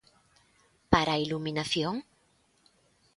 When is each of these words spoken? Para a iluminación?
Para 0.91 1.11
a 1.15 1.21
iluminación? 1.25 1.95